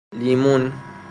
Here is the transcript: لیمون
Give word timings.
لیمون 0.21 0.71